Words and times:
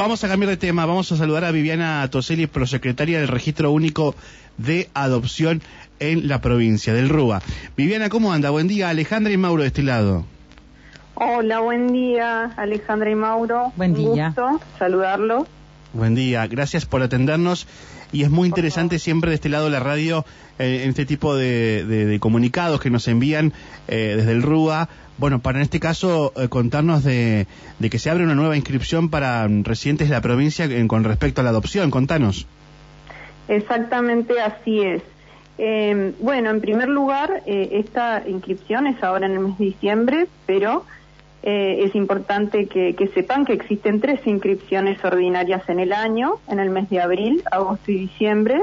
vamos 0.00 0.24
a 0.24 0.28
cambiar 0.28 0.48
de 0.48 0.56
tema. 0.56 0.86
Vamos 0.86 1.12
a 1.12 1.16
saludar 1.16 1.44
a 1.44 1.50
Viviana 1.50 2.08
Toselli, 2.10 2.46
prosecretaria 2.46 3.18
del 3.18 3.28
Registro 3.28 3.70
Único 3.70 4.14
de 4.56 4.88
Adopción 4.94 5.60
en 5.98 6.26
la 6.26 6.40
provincia 6.40 6.94
del 6.94 7.10
Rúa. 7.10 7.42
Viviana, 7.76 8.08
¿cómo 8.08 8.32
anda? 8.32 8.48
Buen 8.48 8.66
día. 8.66 8.88
Alejandra 8.88 9.30
y 9.30 9.36
Mauro 9.36 9.60
de 9.60 9.68
este 9.68 9.82
lado. 9.82 10.24
Hola, 11.16 11.60
buen 11.60 11.92
día, 11.92 12.50
Alejandra 12.56 13.10
y 13.10 13.14
Mauro. 13.14 13.74
Buen 13.76 13.92
día. 13.92 14.32
Un 14.36 14.52
gusto 14.52 14.60
saludarlo. 14.78 15.46
Buen 15.92 16.14
día. 16.14 16.46
Gracias 16.46 16.86
por 16.86 17.02
atendernos. 17.02 17.66
Y 18.12 18.22
es 18.24 18.30
muy 18.30 18.48
interesante 18.48 18.98
siempre 18.98 19.30
de 19.30 19.36
este 19.36 19.48
lado 19.48 19.66
de 19.66 19.70
la 19.70 19.80
radio, 19.80 20.24
eh, 20.58 20.80
en 20.84 20.90
este 20.90 21.06
tipo 21.06 21.34
de, 21.36 21.84
de- 21.84 22.06
de 22.06 22.18
comunicados 22.20 22.80
que 22.80 22.90
nos 22.90 23.06
envían 23.08 23.52
eh, 23.88 24.14
desde 24.16 24.32
el 24.32 24.42
RUA. 24.42 24.88
Bueno, 25.18 25.38
para 25.40 25.58
en 25.58 25.62
este 25.62 25.80
caso 25.80 26.32
eh, 26.36 26.48
contarnos 26.48 27.04
de, 27.04 27.46
de 27.78 27.90
que 27.90 27.98
se 27.98 28.10
abre 28.10 28.24
una 28.24 28.34
nueva 28.34 28.56
inscripción 28.56 29.10
para 29.10 29.46
residentes 29.48 30.08
de 30.08 30.14
la 30.14 30.22
provincia 30.22 30.66
con 30.86 31.04
respecto 31.04 31.40
a 31.40 31.44
la 31.44 31.50
adopción. 31.50 31.90
Contanos. 31.90 32.46
Exactamente 33.48 34.40
así 34.40 34.80
es. 34.80 35.02
Eh, 35.58 36.14
bueno, 36.20 36.50
en 36.50 36.60
primer 36.60 36.88
lugar, 36.88 37.42
eh, 37.46 37.68
esta 37.84 38.22
inscripción 38.26 38.86
es 38.86 39.02
ahora 39.02 39.26
en 39.26 39.32
el 39.32 39.40
mes 39.40 39.58
de 39.58 39.64
diciembre, 39.66 40.26
pero 40.46 40.86
eh, 41.42 41.84
es 41.84 41.94
importante 41.94 42.66
que, 42.66 43.10
sepan 43.14 43.44
que 43.44 43.52
existen 43.52 44.00
tres 44.00 44.26
inscripciones 44.26 45.02
ordinarias 45.04 45.68
en 45.68 45.80
el 45.80 45.92
año, 45.92 46.34
en 46.48 46.60
el 46.60 46.70
mes 46.70 46.88
de 46.90 47.00
abril, 47.00 47.42
agosto 47.50 47.90
y 47.90 47.98
diciembre. 47.98 48.60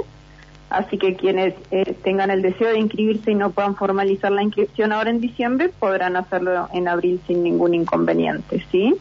Así 0.70 0.98
que 0.98 1.16
quienes 1.16 1.54
eh, 1.72 1.96
tengan 2.04 2.30
el 2.30 2.42
deseo 2.42 2.70
de 2.70 2.80
inscribirse 2.80 3.32
y 3.32 3.36
no 3.36 3.52
puedan 3.52 3.76
formalizar 3.76 4.32
la 4.32 4.44
inscripción 4.44 4.92
ahora 4.92 5.10
en 5.10 5.22
diciembre, 5.22 5.70
podrán 5.80 6.18
hacerlo 6.18 6.68
en 6.74 6.88
abril 6.88 7.22
sin 7.26 7.42
ningún 7.42 7.74
inconveniente, 7.74 8.64
¿sí? 8.70 8.94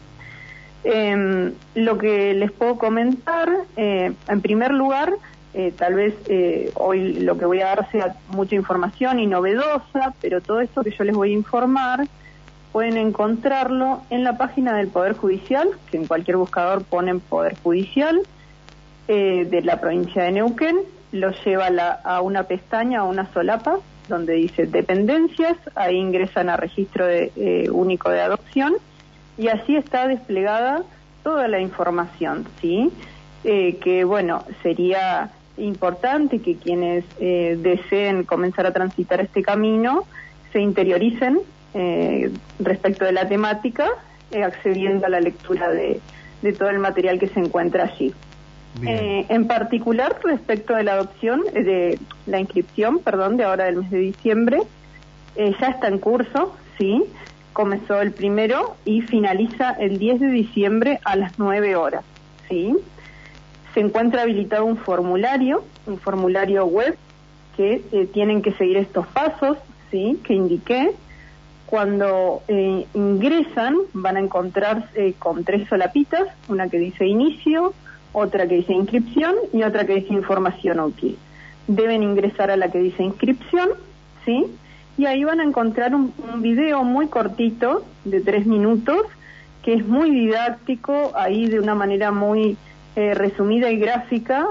Eh, 0.85 1.51
lo 1.75 1.97
que 1.97 2.33
les 2.33 2.51
puedo 2.51 2.77
comentar, 2.77 3.49
eh, 3.75 4.13
en 4.29 4.41
primer 4.41 4.71
lugar, 4.71 5.13
eh, 5.53 5.73
tal 5.75 5.95
vez 5.95 6.13
eh, 6.27 6.71
hoy 6.75 7.13
lo 7.13 7.35
que 7.35 7.45
voy 7.45 7.61
a 7.61 7.65
dar 7.65 7.91
sea 7.91 8.15
mucha 8.29 8.53
información 8.53 9.19
y 9.19 9.25
novedosa, 9.25 10.13
pero 10.21 10.39
todo 10.39 10.61
esto 10.61 10.83
que 10.83 10.91
yo 10.91 11.03
les 11.03 11.15
voy 11.15 11.31
a 11.31 11.33
informar 11.33 12.07
pueden 12.77 12.97
encontrarlo 12.97 14.03
en 14.11 14.23
la 14.23 14.37
página 14.37 14.77
del 14.77 14.89
Poder 14.89 15.13
Judicial, 15.13 15.67
que 15.89 15.97
en 15.97 16.05
cualquier 16.05 16.37
buscador 16.37 16.83
ponen 16.83 17.19
Poder 17.19 17.57
Judicial 17.63 18.21
eh, 19.07 19.47
de 19.49 19.63
la 19.63 19.81
provincia 19.81 20.21
de 20.21 20.33
Neuquén, 20.33 20.81
lo 21.11 21.31
lleva 21.43 21.69
a, 22.03 22.21
una 22.21 22.43
pestaña, 22.43 22.99
a 22.99 23.03
una 23.05 23.33
solapa, 23.33 23.79
donde 24.07 24.33
dice 24.33 24.67
dependencias, 24.67 25.57
ahí 25.73 25.95
ingresan 25.95 26.49
a 26.49 26.55
registro 26.55 27.07
de, 27.07 27.31
eh, 27.35 27.67
único 27.71 28.11
de 28.11 28.21
adopción 28.21 28.75
y 29.39 29.47
así 29.47 29.75
está 29.75 30.07
desplegada 30.07 30.83
toda 31.23 31.47
la 31.47 31.59
información, 31.59 32.45
¿sí? 32.61 32.91
Eh, 33.43 33.77
que 33.81 34.03
bueno, 34.03 34.43
sería 34.61 35.31
importante 35.57 36.43
que 36.43 36.57
quienes 36.57 37.05
eh, 37.19 37.57
deseen 37.59 38.23
comenzar 38.23 38.67
a 38.67 38.71
transitar 38.71 39.19
este 39.19 39.41
camino 39.41 40.03
se 40.53 40.59
interioricen 40.59 41.39
eh, 41.77 42.31
respecto 42.59 43.05
de 43.05 43.11
la 43.11 43.27
temática, 43.27 43.87
eh, 44.31 44.43
accediendo 44.43 45.05
a 45.05 45.09
la 45.09 45.19
lectura 45.19 45.69
de, 45.69 45.99
de 46.41 46.53
todo 46.53 46.69
el 46.69 46.79
material 46.79 47.19
que 47.19 47.27
se 47.27 47.39
encuentra 47.39 47.83
allí. 47.83 48.13
Eh, 48.85 49.25
en 49.29 49.47
particular, 49.47 50.19
respecto 50.23 50.75
de 50.75 50.83
la 50.83 50.93
adopción, 50.93 51.43
eh, 51.53 51.63
de 51.63 51.99
la 52.27 52.39
inscripción, 52.39 52.99
perdón, 52.99 53.37
de 53.37 53.43
ahora 53.43 53.65
del 53.65 53.77
mes 53.77 53.89
de 53.89 53.97
diciembre, 53.97 54.61
eh, 55.35 55.55
ya 55.59 55.69
está 55.69 55.87
en 55.87 55.97
curso, 55.97 56.55
sí, 56.77 57.03
comenzó 57.53 58.01
el 58.01 58.11
primero 58.11 58.75
y 58.85 59.01
finaliza 59.01 59.71
el 59.71 59.97
10 59.97 60.19
de 60.19 60.27
diciembre 60.27 60.99
a 61.05 61.15
las 61.15 61.39
9 61.39 61.75
horas, 61.75 62.03
sí. 62.49 62.75
Se 63.73 63.79
encuentra 63.79 64.23
habilitado 64.23 64.65
un 64.65 64.77
formulario, 64.77 65.63
un 65.87 65.97
formulario 65.97 66.65
web 66.65 66.97
que 67.55 67.81
tienen 68.13 68.43
que 68.43 68.51
seguir 68.53 68.77
estos 68.77 69.07
pasos, 69.07 69.57
sí, 69.89 70.19
que 70.23 70.33
indiqué. 70.33 70.91
Cuando 71.67 72.41
eh, 72.47 72.85
ingresan 72.93 73.75
van 73.93 74.17
a 74.17 74.19
encontrarse 74.21 75.13
con 75.19 75.43
tres 75.43 75.67
solapitas, 75.67 76.27
una 76.47 76.69
que 76.69 76.79
dice 76.79 77.05
inicio, 77.05 77.73
otra 78.13 78.47
que 78.47 78.55
dice 78.55 78.73
inscripción 78.73 79.35
y 79.53 79.63
otra 79.63 79.85
que 79.85 79.95
dice 79.95 80.13
información 80.13 80.79
útil. 80.79 81.17
Deben 81.67 82.03
ingresar 82.03 82.49
a 82.51 82.57
la 82.57 82.71
que 82.71 82.79
dice 82.79 83.03
inscripción, 83.03 83.69
¿sí? 84.25 84.45
Y 84.97 85.05
ahí 85.05 85.23
van 85.25 85.41
a 85.41 85.43
encontrar 85.43 85.93
un, 85.93 86.13
un 86.33 86.41
video 86.41 86.83
muy 86.83 87.07
cortito, 87.07 87.83
de 88.05 88.21
tres 88.21 88.45
minutos, 88.47 89.01
que 89.61 89.73
es 89.73 89.85
muy 89.85 90.09
didáctico, 90.09 91.11
ahí 91.15 91.47
de 91.47 91.59
una 91.59 91.75
manera 91.75 92.11
muy 92.11 92.55
eh, 92.95 93.13
resumida 93.13 93.69
y 93.69 93.77
gráfica, 93.77 94.47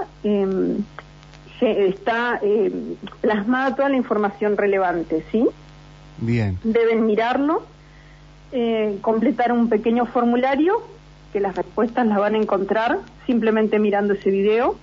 se- 1.59 1.87
está 1.87 2.39
em, 2.43 2.95
plasmada 3.21 3.75
toda 3.75 3.89
la 3.89 3.97
información 3.97 4.55
relevante, 4.55 5.25
¿sí? 5.31 5.43
Deben 6.63 7.05
mirarlo, 7.05 7.63
eh, 8.51 8.97
completar 9.01 9.51
un 9.51 9.69
pequeño 9.69 10.05
formulario, 10.05 10.81
que 11.33 11.39
las 11.39 11.55
respuestas 11.55 12.07
las 12.07 12.17
van 12.17 12.35
a 12.35 12.37
encontrar 12.37 12.99
simplemente 13.25 13.79
mirando 13.79 14.13
ese 14.13 14.29
video, 14.29 14.75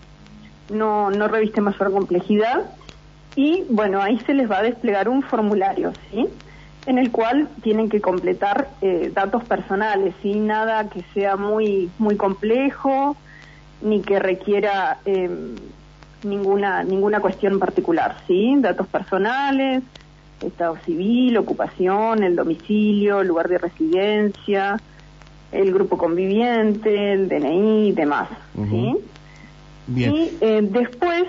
no, 0.70 1.10
no 1.10 1.28
reviste 1.28 1.60
mayor 1.60 1.92
complejidad, 1.92 2.70
y 3.36 3.64
bueno, 3.68 4.00
ahí 4.00 4.18
se 4.26 4.34
les 4.34 4.50
va 4.50 4.58
a 4.58 4.62
desplegar 4.62 5.08
un 5.08 5.22
formulario, 5.22 5.92
¿sí? 6.10 6.26
En 6.86 6.98
el 6.98 7.10
cual 7.10 7.48
tienen 7.62 7.88
que 7.88 8.00
completar 8.00 8.68
eh, 8.80 9.10
datos 9.12 9.42
personales, 9.44 10.14
¿sí? 10.22 10.34
Nada 10.34 10.88
que 10.88 11.02
sea 11.14 11.36
muy, 11.36 11.90
muy 11.98 12.16
complejo, 12.16 13.16
ni 13.82 14.02
que 14.02 14.18
requiera 14.18 14.98
eh, 15.04 15.30
ninguna, 16.22 16.84
ninguna 16.84 17.20
cuestión 17.20 17.58
particular, 17.58 18.16
¿sí? 18.26 18.54
Datos 18.58 18.86
personales, 18.86 19.82
estado 20.48 20.76
civil, 20.84 21.36
ocupación, 21.36 22.22
el 22.22 22.36
domicilio, 22.36 23.20
el 23.20 23.28
lugar 23.28 23.48
de 23.48 23.58
residencia, 23.58 24.80
el 25.52 25.72
grupo 25.72 25.96
conviviente, 25.96 27.12
el 27.12 27.28
DNI 27.28 27.88
y 27.88 27.92
demás. 27.92 28.28
¿sí? 28.54 28.96
Bien. 29.86 30.14
Y 30.14 30.32
eh, 30.40 30.60
después 30.62 31.24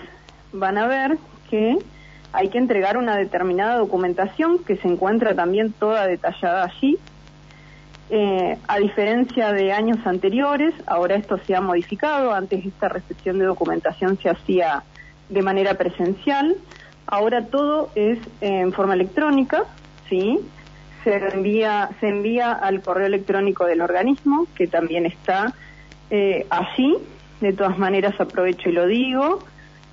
van 0.51 0.77
a 0.77 0.87
ver 0.87 1.17
que 1.49 1.77
hay 2.33 2.49
que 2.49 2.57
entregar 2.57 2.97
una 2.97 3.15
determinada 3.15 3.77
documentación 3.77 4.59
que 4.59 4.77
se 4.77 4.87
encuentra 4.87 5.35
también 5.35 5.71
toda 5.71 6.07
detallada 6.07 6.65
allí. 6.65 6.97
Eh, 8.09 8.57
a 8.67 8.77
diferencia 8.77 9.51
de 9.51 9.71
años 9.71 9.97
anteriores, 10.05 10.73
ahora 10.85 11.15
esto 11.15 11.39
se 11.45 11.55
ha 11.55 11.61
modificado. 11.61 12.33
Antes 12.33 12.65
esta 12.65 12.89
recepción 12.89 13.39
de 13.39 13.45
documentación 13.45 14.17
se 14.21 14.29
hacía 14.29 14.83
de 15.29 15.41
manera 15.41 15.75
presencial. 15.75 16.55
Ahora 17.07 17.45
todo 17.45 17.89
es 17.95 18.19
en 18.41 18.73
forma 18.73 18.95
electrónica, 18.95 19.63
¿sí? 20.09 20.39
Se 21.03 21.15
envía, 21.15 21.91
se 21.99 22.07
envía 22.07 22.51
al 22.51 22.81
correo 22.81 23.05
electrónico 23.05 23.65
del 23.65 23.81
organismo, 23.81 24.47
que 24.55 24.65
también 24.67 25.05
está 25.05 25.53
eh, 26.09 26.47
allí. 26.49 26.97
De 27.41 27.53
todas 27.53 27.77
maneras, 27.77 28.19
aprovecho 28.19 28.69
y 28.69 28.71
lo 28.71 28.87
digo, 28.87 29.43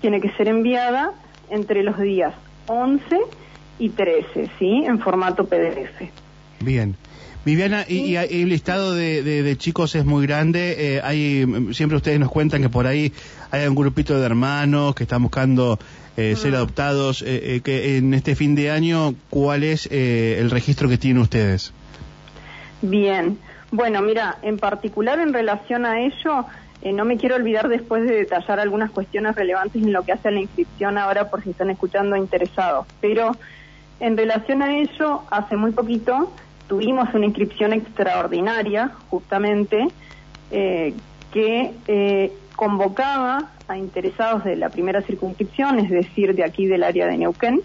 tiene 0.00 0.20
que 0.20 0.30
ser 0.32 0.46
enviada 0.46 1.10
entre 1.50 1.82
los 1.82 1.98
días 1.98 2.32
11 2.68 3.16
y 3.16 3.20
13, 3.78 4.50
¿sí? 4.58 4.84
En 4.86 4.98
formato 5.00 5.46
PDF. 5.46 6.10
Bien. 6.60 6.96
Viviana, 7.44 7.84
y, 7.86 7.96
y- 7.96 8.12
y 8.14 8.42
el 8.42 8.48
listado 8.48 8.94
de, 8.94 9.22
de- 9.22 9.42
de 9.42 9.56
chicos 9.58 9.94
es 9.96 10.04
muy 10.06 10.26
grande. 10.26 10.96
eh, 10.96 11.00
hay 11.04 11.44
Siempre 11.72 11.96
ustedes 11.96 12.18
nos 12.18 12.30
cuentan 12.30 12.62
que 12.62 12.70
por 12.70 12.86
ahí 12.86 13.12
hay 13.50 13.66
un 13.66 13.74
grupito 13.74 14.18
de 14.18 14.24
hermanos 14.24 14.94
que 14.94 15.02
están 15.02 15.22
buscando 15.22 15.78
eh, 16.16 16.36
ser 16.36 16.54
adoptados. 16.54 17.20
eh, 17.22 17.56
eh, 17.56 17.60
que 17.62 17.98
en 17.98 18.14
este 18.14 18.34
fin 18.34 18.54
de 18.54 18.70
año, 18.70 19.14
¿cuál 19.28 19.62
es 19.62 19.86
eh, 19.92 20.38
el 20.40 20.50
registro 20.50 20.88
que 20.88 20.96
tienen 20.96 21.20
ustedes? 21.20 21.72
Bien, 22.82 23.38
bueno, 23.70 24.00
mira, 24.02 24.38
en 24.42 24.58
particular 24.58 25.18
en 25.20 25.32
relación 25.32 25.84
a 25.86 26.00
ello, 26.00 26.46
eh, 26.82 26.92
no 26.92 27.04
me 27.04 27.16
quiero 27.16 27.34
olvidar 27.36 27.68
después 27.68 28.04
de 28.06 28.14
detallar 28.14 28.60
algunas 28.60 28.90
cuestiones 28.90 29.34
relevantes 29.34 29.82
en 29.82 29.92
lo 29.92 30.02
que 30.02 30.12
hace 30.12 30.28
a 30.28 30.30
la 30.30 30.40
inscripción 30.40 30.98
ahora 30.98 31.28
por 31.30 31.42
si 31.42 31.50
están 31.50 31.70
escuchando 31.70 32.16
interesados, 32.16 32.86
pero 33.00 33.32
en 34.00 34.16
relación 34.16 34.62
a 34.62 34.76
ello, 34.76 35.22
hace 35.30 35.56
muy 35.56 35.72
poquito 35.72 36.32
tuvimos 36.68 37.12
una 37.14 37.26
inscripción 37.26 37.72
extraordinaria, 37.72 38.92
justamente, 39.10 39.86
eh, 40.50 40.94
que 41.32 41.72
eh, 41.86 42.32
convocaba 42.56 43.50
a 43.68 43.76
interesados 43.76 44.44
de 44.44 44.56
la 44.56 44.70
primera 44.70 45.02
circunscripción, 45.02 45.78
es 45.78 45.90
decir, 45.90 46.34
de 46.34 46.44
aquí 46.44 46.66
del 46.66 46.84
área 46.84 47.06
de 47.06 47.18
Neuquén, 47.18 47.60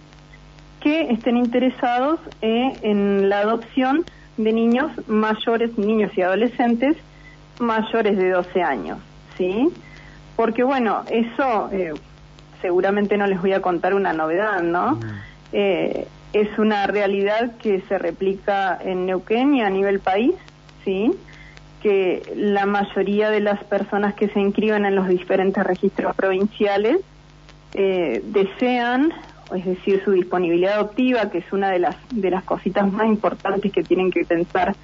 que 0.82 1.12
estén 1.12 1.38
interesados 1.38 2.20
eh, 2.42 2.74
en 2.82 3.30
la 3.30 3.40
adopción 3.40 4.06
de 4.38 4.54
niños 4.54 4.92
mayores, 5.08 5.78
niños 5.78 6.12
y 6.18 6.22
adolescentes 6.22 6.96
mayores 7.60 8.18
de 8.18 8.30
12 8.30 8.62
años, 8.64 8.98
¿sí? 9.38 9.70
porque 10.40 10.64
bueno, 10.64 11.04
eso 11.12 11.70
eh, 11.74 11.92
seguramente 12.62 13.18
no 13.18 13.28
les 13.28 13.42
voy 13.42 13.52
a 13.52 13.62
contar 13.62 13.94
una 13.94 14.14
novedad, 14.14 14.62
¿no? 14.62 14.92
Mm. 14.92 15.02
Eh, 15.52 16.08
es 16.34 16.60
una 16.60 16.86
realidad 16.88 17.54
que 17.58 17.82
se 17.82 17.98
replica 17.98 18.78
en 18.82 19.06
Neuquén 19.06 19.56
y 19.56 19.62
a 19.62 19.70
nivel 19.70 20.00
país, 20.00 20.36
¿sí? 20.84 21.12
Que 21.82 22.22
la 22.36 22.66
mayoría 22.66 23.30
de 23.30 23.40
las 23.40 23.64
personas 23.64 24.14
que 24.14 24.30
se 24.30 24.40
inscriben 24.40 24.86
en 24.86 24.96
los 24.96 25.08
diferentes 25.08 25.64
registros 25.64 26.16
provinciales 26.16 26.98
eh, 27.74 28.22
desean, 28.26 29.14
es 29.56 29.66
decir, 29.66 30.02
su 30.04 30.12
disponibilidad 30.12 30.76
adoptiva, 30.76 31.30
que 31.32 31.40
es 31.40 31.52
una 31.52 31.70
de 31.70 31.80
las, 31.80 31.96
de 32.12 32.30
las 32.30 32.44
cositas 32.44 32.92
más 32.92 33.08
importantes 33.08 33.72
que 33.72 33.84
tienen 33.84 34.12
que 34.12 34.26
pensar 34.26 34.76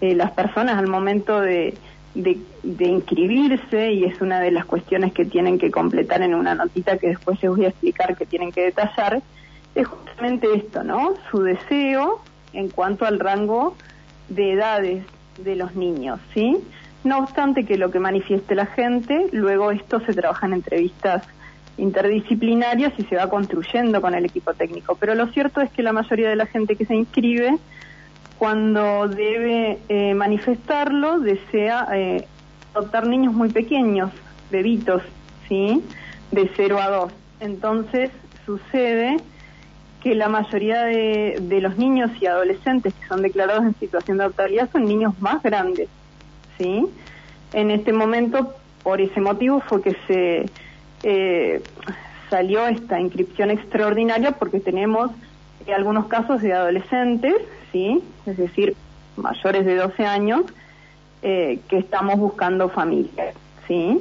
eh, 0.00 0.14
las 0.14 0.30
personas 0.32 0.78
al 0.78 0.88
momento 0.88 1.40
de, 1.40 1.74
de, 2.14 2.86
inscribirse 2.86 3.92
y 3.92 4.04
es 4.04 4.20
una 4.20 4.40
de 4.40 4.50
las 4.50 4.64
cuestiones 4.64 5.12
que 5.12 5.24
tienen 5.24 5.58
que 5.58 5.70
completar 5.70 6.22
en 6.22 6.34
una 6.34 6.54
notita 6.54 6.98
que 6.98 7.08
después 7.08 7.40
les 7.42 7.50
voy 7.50 7.64
a 7.64 7.68
explicar 7.68 8.16
que 8.16 8.26
tienen 8.26 8.50
que 8.50 8.62
detallar, 8.62 9.22
es 9.74 9.86
justamente 9.86 10.48
esto, 10.54 10.82
¿no? 10.82 11.14
Su 11.30 11.42
deseo 11.42 12.20
en 12.52 12.68
cuanto 12.68 13.06
al 13.06 13.18
rango 13.20 13.76
de 14.28 14.52
edades 14.52 15.04
de 15.38 15.56
los 15.56 15.74
niños, 15.74 16.20
¿sí? 16.34 16.58
No 17.04 17.18
obstante 17.18 17.64
que 17.64 17.78
lo 17.78 17.90
que 17.90 17.98
manifieste 17.98 18.54
la 18.54 18.66
gente, 18.66 19.28
luego 19.32 19.70
esto 19.70 20.00
se 20.00 20.12
trabaja 20.12 20.46
en 20.46 20.54
entrevistas 20.54 21.22
interdisciplinarias 21.78 22.92
y 22.98 23.04
se 23.04 23.16
va 23.16 23.30
construyendo 23.30 24.02
con 24.02 24.14
el 24.14 24.26
equipo 24.26 24.52
técnico. 24.52 24.96
Pero 24.96 25.14
lo 25.14 25.28
cierto 25.28 25.60
es 25.62 25.70
que 25.70 25.82
la 25.82 25.92
mayoría 25.92 26.28
de 26.28 26.36
la 26.36 26.46
gente 26.46 26.76
que 26.76 26.84
se 26.84 26.94
inscribe, 26.94 27.56
cuando 28.38 29.08
debe 29.08 29.78
eh, 29.88 30.14
manifestarlo, 30.14 31.20
desea 31.20 31.88
eh, 31.94 32.26
adoptar 32.74 33.06
niños 33.06 33.32
muy 33.32 33.50
pequeños, 33.50 34.10
bebitos, 34.50 35.02
¿sí? 35.48 35.82
De 36.32 36.50
0 36.54 36.80
a 36.80 36.88
2. 36.88 37.12
Entonces 37.40 38.10
sucede 38.44 39.16
que 40.00 40.14
la 40.14 40.28
mayoría 40.28 40.84
de, 40.84 41.38
de, 41.40 41.60
los 41.60 41.76
niños 41.76 42.10
y 42.20 42.26
adolescentes 42.26 42.94
que 42.94 43.06
son 43.06 43.22
declarados 43.22 43.64
en 43.64 43.74
situación 43.78 44.18
de 44.18 44.24
adoptabilidad 44.24 44.70
son 44.72 44.84
niños 44.86 45.14
más 45.20 45.42
grandes, 45.42 45.88
¿sí? 46.58 46.86
En 47.52 47.70
este 47.70 47.92
momento, 47.92 48.54
por 48.82 49.00
ese 49.00 49.20
motivo, 49.20 49.60
fue 49.60 49.82
que 49.82 49.96
se 50.06 50.46
eh, 51.02 51.62
salió 52.30 52.66
esta 52.66 53.00
inscripción 53.00 53.50
extraordinaria 53.50 54.32
porque 54.32 54.60
tenemos 54.60 55.10
eh, 55.66 55.74
algunos 55.74 56.06
casos 56.06 56.40
de 56.40 56.52
adolescentes, 56.52 57.34
¿sí? 57.72 58.02
Es 58.26 58.36
decir, 58.36 58.76
mayores 59.16 59.66
de 59.66 59.76
12 59.76 60.06
años, 60.06 60.42
eh, 61.22 61.60
que 61.68 61.78
estamos 61.78 62.18
buscando 62.18 62.68
familia, 62.70 63.32
¿sí? 63.66 64.00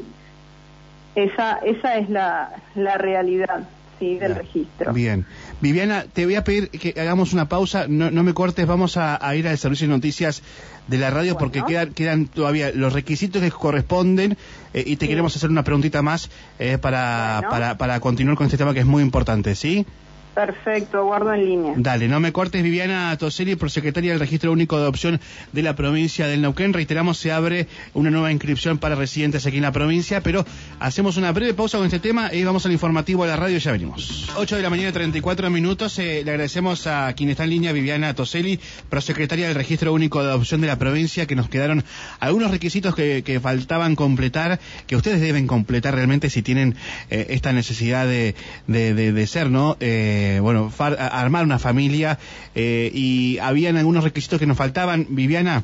Esa, 1.16 1.58
esa 1.58 1.98
es 1.98 2.10
la, 2.10 2.52
la 2.76 2.98
realidad 2.98 3.68
sí, 4.00 4.18
del 4.18 4.36
registro. 4.36 4.94
Bien. 4.94 5.26
Viviana, 5.62 6.06
te 6.12 6.26
voy 6.26 6.36
a 6.36 6.44
pedir 6.44 6.70
que 6.70 7.00
hagamos 7.00 7.34
una 7.34 7.50
pausa, 7.50 7.86
no, 7.88 8.10
no 8.12 8.24
me 8.24 8.34
cortes, 8.34 8.66
vamos 8.66 8.98
a, 8.98 9.20
ir 9.36 9.48
al 9.48 9.58
servicio 9.58 9.88
de 9.88 9.94
noticias 9.94 10.42
de 10.88 10.98
la 10.98 11.10
radio 11.10 11.38
porque 11.38 11.64
quedan, 11.64 11.94
quedan 11.94 12.28
todavía 12.28 12.72
los 12.74 12.94
requisitos 12.94 13.42
que 13.42 13.52
corresponden 13.52 14.38
eh, 14.74 14.84
y 14.86 14.96
te 14.96 15.08
queremos 15.08 15.36
hacer 15.36 15.50
una 15.50 15.64
preguntita 15.64 16.02
más 16.02 16.30
eh, 16.58 16.78
para, 16.80 17.42
para, 17.50 17.78
para 17.78 18.00
continuar 18.00 18.38
con 18.38 18.46
este 18.46 18.58
tema 18.58 18.74
que 18.74 18.80
es 18.80 18.86
muy 18.86 19.04
importante, 19.04 19.54
¿sí? 19.56 19.86
Perfecto, 20.34 21.06
guardo 21.06 21.34
en 21.34 21.46
línea. 21.46 21.74
Dale, 21.76 22.08
no 22.08 22.20
me 22.20 22.32
cortes, 22.32 22.64
Viviana 22.64 23.16
Toseli, 23.18 23.56
prosecretaria 23.56 24.12
del 24.12 24.20
Registro 24.20 24.52
Único 24.52 24.78
de 24.78 24.84
Adopción 24.84 25.20
de 25.52 25.64
la 25.64 25.76
provincia 25.76 26.28
del 26.28 26.42
Neuquén. 26.42 26.72
Reiteramos, 26.72 27.18
se 27.18 27.32
abre 27.32 27.68
una 27.94 28.10
nueva 28.10 28.32
inscripción 28.32 28.78
para 28.78 28.96
residentes 28.96 29.46
aquí 29.46 29.58
en 29.58 29.64
la 29.64 29.72
provincia, 29.72 30.22
pero 30.22 30.46
hacemos 30.80 31.18
una 31.18 31.32
breve 31.32 31.54
pausa 31.54 31.78
con 31.78 31.88
este 31.88 32.00
tema 32.00 32.34
y 32.34 32.44
vamos 32.44 32.66
al 32.66 32.72
informativo 32.72 33.24
de 33.24 33.32
la 33.32 33.36
radio 33.36 33.58
y 33.58 33.60
ya 33.60 33.72
venimos. 33.72 34.30
8 34.38 34.56
de 34.56 34.62
la 34.62 34.70
mañana, 34.70 34.92
34 34.92 35.50
minutos. 35.50 36.00
Eh, 36.00 36.22
le 36.24 36.32
agradecemos 36.32 36.88
a 36.88 37.12
quien 37.14 37.30
está 37.30 37.44
en 37.44 37.50
línea, 37.50 37.74
Viviana 37.74 38.14
Toseli, 38.14 38.60
prosecretaria 38.90 39.48
del 39.48 39.56
Registro 39.56 39.94
Único 39.94 40.24
de 40.24 40.30
Adopción 40.30 40.62
de 40.62 40.68
la 40.68 40.78
provincia, 40.78 41.26
que 41.26 41.36
nos 41.36 41.50
quedaron 41.50 41.84
algunos 42.20 42.52
requisitos 42.52 42.96
que, 42.96 43.40
faltaban 43.42 43.96
completar, 43.96 44.60
que 44.86 44.96
ustedes 44.96 45.22
deben 45.22 45.48
completar 45.48 45.96
realmente 45.96 46.30
si 46.30 46.42
tienen 46.42 46.76
eh, 47.10 47.28
esta 47.30 47.54
necesidad 47.54 48.06
de, 48.06 48.36
de, 48.68 49.28
ser, 49.28 49.50
¿no? 49.50 49.78
Eh, 49.80 50.29
eh, 50.30 50.40
bueno, 50.40 50.72
armar 50.78 51.44
una 51.44 51.60
familia 51.60 52.18
eh, 52.56 52.92
y 52.94 53.38
habían 53.40 53.78
algunos 53.78 54.04
requisitos 54.04 54.40
que 54.40 54.46
nos 54.46 54.58
faltaban. 54.58 55.08
Viviana. 55.10 55.64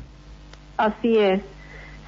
Así 0.76 1.16
es, 1.18 1.40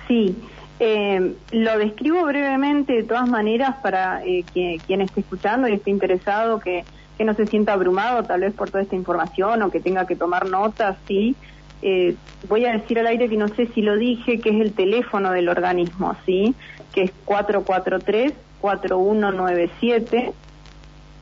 sí. 0.07 0.37
Eh, 0.81 1.35
lo 1.51 1.79
describo 1.79 2.25
brevemente 2.25 2.93
de 2.93 3.03
todas 3.03 3.29
maneras 3.29 3.77
para 3.83 4.21
que, 4.23 4.81
quien 4.87 5.01
esté 5.01 5.21
escuchando 5.21 5.67
y 5.69 5.73
esté 5.73 5.91
interesado, 5.91 6.61
que, 6.61 6.85
que, 7.17 7.25
no 7.25 7.35
se 7.35 7.47
sienta 7.47 7.73
abrumado 7.73 8.23
tal 8.23 8.43
vez 8.43 8.55
por 8.55 8.71
toda 8.71 8.83
esta 8.83 8.95
información 8.95 9.63
o 9.63 9.71
que 9.71 9.81
tenga 9.81 10.07
que 10.07 10.15
tomar 10.15 10.49
notas, 10.49 10.97
sí. 11.09 11.35
voy 12.49 12.65
a 12.65 12.73
decir 12.73 12.99
al 12.99 13.09
aire 13.09 13.29
que 13.29 13.37
no 13.37 13.49
sé 13.49 13.67
si 13.75 13.83
lo 13.83 13.97
dije, 13.97 14.39
que 14.39 14.51
es 14.51 14.61
el 14.61 14.73
teléfono 14.73 15.33
del 15.33 15.49
organismo, 15.49 16.15
¿sí? 16.25 16.55
Que 16.93 17.03
es 17.05 17.13
443 17.25 18.35
4197 18.61 20.33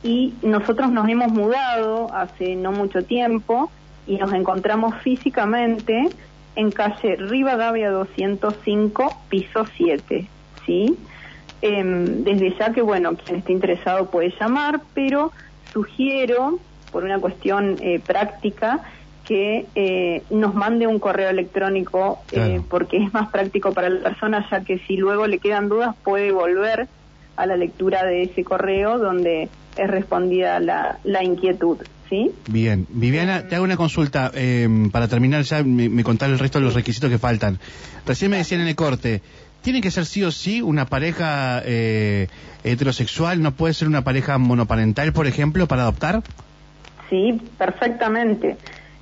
y 0.03 0.33
nosotros 0.41 0.91
nos 0.91 1.07
hemos 1.09 1.31
mudado 1.31 2.13
hace 2.13 2.55
no 2.55 2.71
mucho 2.71 3.03
tiempo 3.03 3.71
y 4.05 4.17
nos 4.17 4.33
encontramos 4.33 4.95
físicamente 5.01 6.09
en 6.55 6.71
calle 6.71 7.15
Rivadavia 7.17 7.91
205, 7.91 9.15
piso 9.29 9.65
7, 9.77 10.27
¿sí? 10.65 10.97
Em, 11.61 12.23
desde 12.23 12.55
ya 12.57 12.71
que, 12.71 12.81
bueno, 12.81 13.15
quien 13.15 13.37
esté 13.37 13.51
interesado 13.51 14.09
puede 14.09 14.33
llamar, 14.39 14.81
pero 14.93 15.31
sugiero, 15.73 16.59
por 16.91 17.03
una 17.03 17.19
cuestión 17.19 17.77
eh, 17.81 17.99
práctica, 17.99 18.81
que 19.25 19.65
eh, 19.75 20.23
nos 20.29 20.55
mande 20.55 20.87
un 20.87 20.99
correo 20.99 21.29
electrónico, 21.29 22.19
eh, 22.31 22.61
porque 22.69 22.97
es 22.97 23.13
más 23.13 23.29
práctico 23.29 23.73
para 23.73 23.89
la 23.89 24.01
persona, 24.01 24.47
ya 24.49 24.61
que 24.61 24.79
si 24.79 24.95
luego 24.95 25.27
le 25.27 25.39
quedan 25.39 25.67
dudas 25.67 25.95
puede 26.03 26.31
volver 26.31 26.87
a 27.37 27.45
la 27.45 27.55
lectura 27.55 28.03
de 28.03 28.23
ese 28.23 28.43
correo 28.43 28.97
donde 28.97 29.49
es 29.77 29.87
respondida 29.89 30.59
la, 30.59 30.99
la 31.03 31.23
inquietud. 31.23 31.77
¿Sí? 32.09 32.31
Bien, 32.47 32.87
Viviana, 32.89 33.47
te 33.47 33.55
hago 33.55 33.65
una 33.65 33.75
consulta 33.75 34.31
em, 34.33 34.89
para 34.91 35.09
terminar 35.09 35.41
ya 35.43 35.61
me, 35.63 36.03
contar 36.03 36.29
el 36.29 36.39
resto 36.39 36.57
de 36.59 36.65
los 36.65 36.73
requisitos 36.73 37.09
que 37.09 37.17
faltan. 37.17 37.59
Recién 38.05 38.31
me 38.31 38.37
decían 38.37 38.61
en 38.61 38.67
el 38.67 38.75
corte, 38.75 39.21
¿tiene 39.61 39.81
que 39.81 39.91
ser 39.91 40.05
sí 40.05 40.23
o 40.23 40.31
sí 40.31 40.61
una 40.61 40.85
pareja 40.85 41.61
eh, 41.65 42.29
heterosexual? 42.63 43.41
¿No 43.41 43.51
puede 43.51 43.73
ser 43.73 43.89
una 43.89 44.05
pareja 44.05 44.37
monoparental, 44.37 45.11
por 45.11 45.27
ejemplo, 45.27 45.67
para 45.67 45.81
adoptar? 45.81 46.23
Sí, 47.09 47.41
perfectamente. 47.57 48.55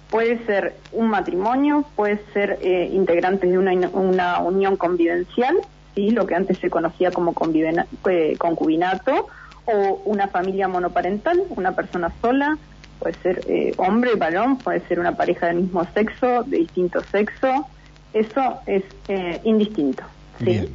Puede 0.10 0.44
ser 0.48 0.75
un 0.92 1.10
matrimonio, 1.10 1.86
puede 1.96 2.20
ser 2.34 2.58
eh, 2.63 2.89
integrantes 2.92 3.51
de 3.51 3.58
una, 3.60 3.72
una 3.89 4.39
unión 4.39 4.77
convivencial, 4.77 5.58
¿sí? 5.96 6.12
lo 6.12 6.28
que 6.28 6.36
antes 6.36 6.60
se 6.60 6.70
conocía 6.70 7.12
como 7.12 7.34
eh, 8.10 8.36
concubinato, 8.38 9.28
o 9.66 10.02
una 10.06 10.28
familia 10.28 10.68
monoparental, 10.68 11.42
una 11.50 11.72
persona 11.72 12.12
sola, 12.22 12.58
puede 13.00 13.16
ser 13.24 13.42
eh, 13.48 13.74
hombre, 13.78 14.16
varón, 14.16 14.58
puede 14.58 14.82
ser 14.88 15.00
una 15.00 15.14
pareja 15.14 15.48
del 15.48 15.58
mismo 15.58 15.86
sexo, 15.94 16.44
de 16.44 16.58
distinto 16.58 17.02
sexo, 17.12 17.66
eso 18.14 18.60
es 18.66 18.84
eh, 19.08 19.42
indistinto, 19.44 20.04
¿sí? 20.40 20.70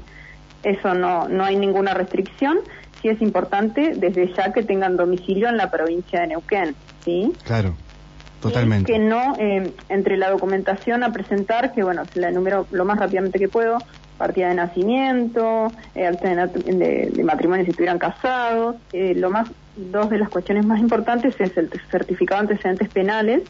Eso 0.62 0.94
no, 0.94 1.28
no 1.28 1.44
hay 1.44 1.56
ninguna 1.56 1.94
restricción, 1.94 2.58
sí 3.00 3.08
es 3.08 3.22
importante 3.22 3.94
desde 3.96 4.32
ya 4.34 4.52
que 4.52 4.62
tengan 4.62 4.96
domicilio 4.96 5.48
en 5.48 5.56
la 5.56 5.70
provincia 5.70 6.20
de 6.20 6.26
Neuquén, 6.28 6.74
¿sí? 7.04 7.32
Claro. 7.44 7.74
Totalmente. 8.40 8.90
que 8.90 8.98
no, 8.98 9.34
eh, 9.38 9.70
entre 9.90 10.16
la 10.16 10.30
documentación 10.30 11.02
a 11.02 11.12
presentar, 11.12 11.72
que 11.74 11.82
bueno, 11.82 12.04
se 12.06 12.20
la 12.20 12.30
enumero 12.30 12.66
lo 12.70 12.86
más 12.86 12.98
rápidamente 12.98 13.38
que 13.38 13.48
puedo, 13.48 13.78
partida 14.20 14.50
de 14.50 14.54
nacimiento, 14.54 15.72
eh, 15.94 17.10
de, 17.10 17.24
matrimonio 17.24 17.64
si 17.64 17.70
estuvieran 17.70 17.98
casados. 17.98 18.76
Eh, 18.92 19.14
lo 19.16 19.30
más, 19.30 19.48
dos 19.76 20.10
de 20.10 20.18
las 20.18 20.28
cuestiones 20.28 20.66
más 20.66 20.78
importantes 20.78 21.34
es 21.40 21.56
el 21.56 21.70
certificado 21.90 22.42
de 22.42 22.52
antecedentes 22.52 22.90
penales 22.90 23.42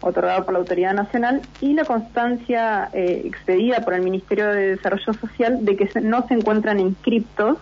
otorgado 0.00 0.44
por 0.44 0.52
la 0.52 0.60
Autoridad 0.60 0.94
Nacional 0.94 1.42
y 1.60 1.72
la 1.72 1.84
constancia 1.84 2.90
eh, 2.92 3.22
expedida 3.24 3.80
por 3.80 3.94
el 3.94 4.02
Ministerio 4.02 4.46
de 4.50 4.76
Desarrollo 4.76 5.14
Social 5.14 5.64
de 5.64 5.76
que 5.76 5.88
no 6.00 6.28
se 6.28 6.34
encuentran 6.34 6.78
inscriptos 6.78 7.58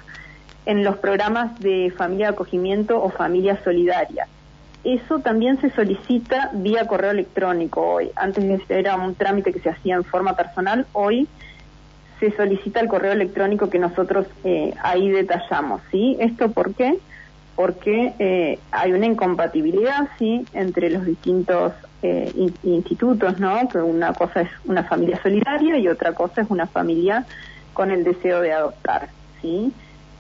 en 0.66 0.84
los 0.84 0.96
programas 0.96 1.58
de 1.60 1.92
familia 1.96 2.26
de 2.26 2.32
acogimiento 2.34 3.02
o 3.02 3.08
familia 3.08 3.58
solidaria. 3.64 4.26
Eso 4.84 5.20
también 5.20 5.58
se 5.60 5.70
solicita 5.70 6.50
vía 6.52 6.86
correo 6.86 7.12
electrónico 7.12 7.80
hoy. 7.80 8.10
Antes 8.16 8.60
era 8.68 8.96
un 8.96 9.14
trámite 9.14 9.52
que 9.52 9.60
se 9.60 9.70
hacía 9.70 9.94
en 9.94 10.04
forma 10.04 10.36
personal, 10.36 10.86
hoy 10.92 11.28
se 12.22 12.30
solicita 12.36 12.78
el 12.78 12.86
correo 12.86 13.10
electrónico 13.10 13.68
que 13.68 13.80
nosotros 13.80 14.28
eh, 14.44 14.72
ahí 14.80 15.10
detallamos, 15.10 15.82
¿sí? 15.90 16.16
¿Esto 16.20 16.52
por 16.52 16.72
qué? 16.72 16.96
Porque 17.56 18.14
eh, 18.20 18.60
hay 18.70 18.92
una 18.92 19.06
incompatibilidad, 19.06 20.08
¿sí? 20.20 20.46
Entre 20.52 20.88
los 20.90 21.04
distintos 21.04 21.72
eh, 22.00 22.32
institutos, 22.62 23.40
¿no? 23.40 23.68
Que 23.68 23.78
una 23.78 24.12
cosa 24.12 24.42
es 24.42 24.50
una 24.66 24.84
familia 24.84 25.20
solidaria 25.20 25.78
y 25.78 25.88
otra 25.88 26.12
cosa 26.14 26.42
es 26.42 26.46
una 26.48 26.68
familia 26.68 27.26
con 27.72 27.90
el 27.90 28.04
deseo 28.04 28.40
de 28.40 28.52
adoptar, 28.52 29.08
¿sí? 29.40 29.72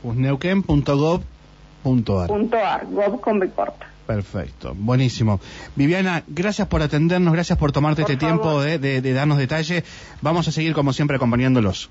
jusneuken.gov.ar 0.02 2.87
gov 2.87 3.21
con 3.21 3.38
B 3.38 3.50
corta 3.50 3.90
Perfecto, 4.11 4.75
buenísimo. 4.76 5.38
Viviana, 5.76 6.25
gracias 6.26 6.66
por 6.66 6.83
atendernos, 6.83 7.33
gracias 7.33 7.57
por 7.57 7.71
tomarte 7.71 8.02
este 8.02 8.16
tiempo 8.16 8.61
de, 8.61 9.14
darnos 9.14 9.38
detalle. 9.38 9.85
Vamos 10.21 10.49
a 10.49 10.50
seguir 10.50 10.75
como 10.75 10.92
siempre 10.92 11.14
acompañándolos. 11.14 11.88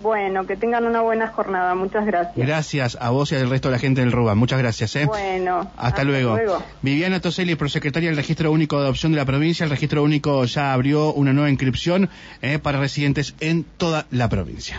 Bueno, 0.00 0.46
que 0.46 0.56
tengan 0.56 0.84
una 0.84 1.00
buena 1.00 1.26
jornada. 1.26 1.74
Muchas 1.74 2.06
gracias. 2.06 2.36
Gracias 2.36 2.96
a 3.00 3.10
vos 3.10 3.32
y 3.32 3.34
al 3.34 3.50
resto 3.50 3.70
de 3.70 3.72
la 3.72 3.80
gente 3.80 4.02
del 4.02 4.12
RUBA. 4.12 4.36
Muchas 4.36 4.60
gracias. 4.60 4.94
¿eh? 4.94 5.06
Bueno. 5.06 5.68
Hasta, 5.76 6.04
luego. 6.04 6.38
Viviana 6.80 7.18
Toselli, 7.18 7.56
prosecretaria 7.56 8.10
del 8.10 8.16
Registro 8.16 8.52
Único 8.52 8.78
de 8.78 8.84
Adopción 8.84 9.10
de 9.10 9.18
la 9.18 9.24
provincia. 9.24 9.64
El 9.64 9.70
Registro 9.70 10.04
Único 10.04 10.44
ya 10.44 10.72
abrió 10.72 11.12
una 11.12 11.32
nueva 11.32 11.50
inscripción 11.50 12.08
¿eh? 12.40 12.60
para 12.60 12.78
residentes 12.78 13.34
en 13.40 13.64
toda 13.64 14.06
la 14.12 14.28
provincia. 14.28 14.76